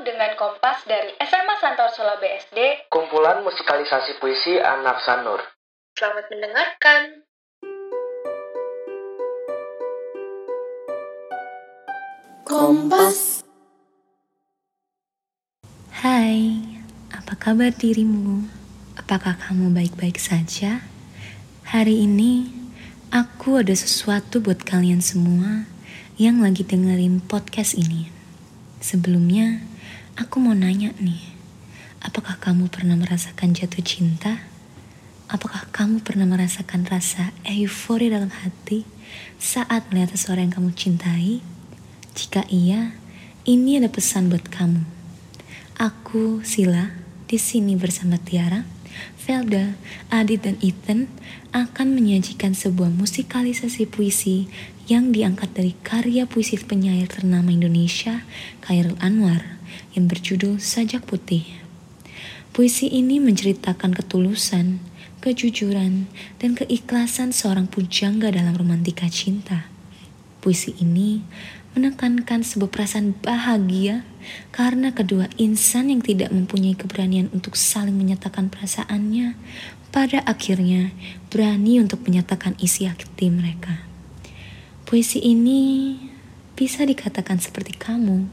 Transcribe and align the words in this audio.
dengan 0.00 0.32
Kompas 0.32 0.88
dari 0.88 1.12
SMA 1.20 1.54
Santor 1.60 1.92
Solo 1.92 2.16
BSD. 2.16 2.88
Kumpulan 2.88 3.44
musikalisasi 3.44 4.16
puisi 4.16 4.56
anak 4.56 5.04
Sanur. 5.04 5.40
Selamat 5.92 6.24
mendengarkan. 6.32 7.02
Kompas. 12.48 13.44
Hai, 16.00 16.64
apa 17.12 17.36
kabar 17.36 17.70
dirimu? 17.76 18.48
Apakah 18.96 19.36
kamu 19.36 19.76
baik-baik 19.76 20.16
saja? 20.16 20.80
Hari 21.68 22.08
ini 22.08 22.48
aku 23.12 23.60
ada 23.60 23.76
sesuatu 23.76 24.40
buat 24.40 24.64
kalian 24.64 25.04
semua 25.04 25.68
yang 26.16 26.40
lagi 26.40 26.64
dengerin 26.64 27.20
podcast 27.20 27.76
ini. 27.76 28.19
Sebelumnya, 28.80 29.60
aku 30.16 30.40
mau 30.40 30.56
nanya 30.56 30.96
nih, 30.96 31.20
apakah 32.00 32.40
kamu 32.40 32.72
pernah 32.72 32.96
merasakan 32.96 33.52
jatuh 33.52 33.84
cinta? 33.84 34.40
Apakah 35.28 35.68
kamu 35.68 36.00
pernah 36.00 36.24
merasakan 36.24 36.88
rasa 36.88 37.36
euforia 37.44 38.16
dalam 38.16 38.32
hati 38.32 38.88
saat 39.36 39.84
melihat 39.92 40.16
seseorang 40.16 40.48
yang 40.48 40.56
kamu 40.56 40.70
cintai? 40.72 41.44
Jika 42.16 42.48
iya, 42.48 42.96
ini 43.44 43.76
ada 43.76 43.92
pesan 43.92 44.32
buat 44.32 44.48
kamu. 44.48 44.80
Aku, 45.76 46.40
Sila, 46.40 46.96
di 47.28 47.36
sini 47.36 47.76
bersama 47.76 48.16
Tiara, 48.16 48.64
Velda, 49.20 49.74
Adit, 50.10 50.46
dan 50.46 50.56
Ethan 50.58 51.06
akan 51.50 51.94
menyajikan 51.94 52.54
sebuah 52.54 52.90
musikalisasi 52.94 53.86
puisi 53.90 54.50
yang 54.90 55.14
diangkat 55.14 55.54
dari 55.54 55.72
karya 55.86 56.26
puisi 56.26 56.58
penyair 56.58 57.06
ternama 57.06 57.54
Indonesia, 57.54 58.26
Khairul 58.62 58.98
Anwar, 58.98 59.58
yang 59.94 60.10
berjudul 60.10 60.58
Sajak 60.58 61.06
Putih. 61.06 61.46
Puisi 62.50 62.90
ini 62.90 63.22
menceritakan 63.22 63.94
ketulusan, 63.94 64.82
kejujuran, 65.22 66.10
dan 66.42 66.58
keikhlasan 66.58 67.30
seorang 67.30 67.70
pujangga 67.70 68.34
dalam 68.34 68.58
romantika 68.58 69.06
cinta. 69.06 69.70
Puisi 70.40 70.72
ini 70.80 71.20
menekankan 71.76 72.42
sebuah 72.42 72.72
perasaan 72.72 73.12
bahagia 73.20 74.08
karena 74.50 74.90
kedua 74.90 75.30
insan 75.36 75.92
yang 75.92 76.02
tidak 76.02 76.32
mempunyai 76.34 76.74
keberanian 76.74 77.28
untuk 77.30 77.54
saling 77.54 77.94
menyatakan 77.94 78.48
perasaannya 78.48 79.36
pada 79.92 80.24
akhirnya 80.24 80.96
berani 81.28 81.78
untuk 81.78 82.02
menyatakan 82.08 82.56
isi 82.58 82.88
hati 82.88 83.28
mereka. 83.28 83.84
Puisi 84.88 85.22
ini 85.22 85.94
bisa 86.58 86.82
dikatakan 86.82 87.38
seperti 87.38 87.78
kamu, 87.78 88.26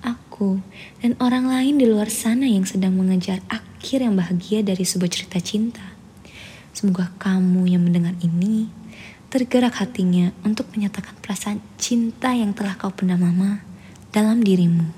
aku, 0.00 0.62
dan 1.04 1.18
orang 1.20 1.50
lain 1.50 1.76
di 1.76 1.84
luar 1.84 2.08
sana 2.08 2.48
yang 2.48 2.64
sedang 2.64 2.96
mengejar 2.96 3.42
akhir 3.50 4.06
yang 4.06 4.16
bahagia 4.16 4.64
dari 4.64 4.86
sebuah 4.86 5.10
cerita 5.12 5.42
cinta. 5.42 5.84
Semoga 6.72 7.10
kamu 7.18 7.66
yang 7.68 7.82
mendengar 7.84 8.14
ini 8.22 8.70
tergerak 9.28 9.76
hatinya 9.78 10.32
untuk 10.42 10.72
menyatakan 10.72 11.14
perasaan 11.20 11.60
cinta 11.76 12.32
yang 12.32 12.56
telah 12.56 12.74
kau 12.80 12.92
pendam 12.92 13.20
lama 13.20 13.60
dalam 14.10 14.40
dirimu. 14.40 14.97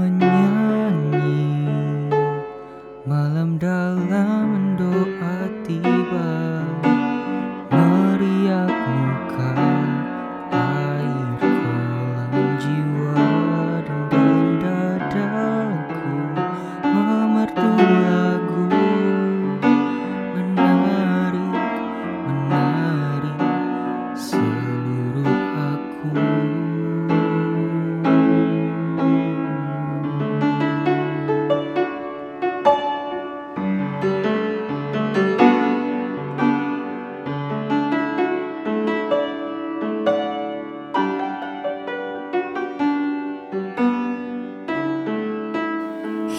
dalam 3.59 4.47
mendoa 4.53 5.49
tiba 5.65 6.60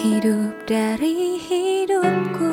hidup 0.03 0.67
dari 0.67 1.39
hidupku. 1.39 2.51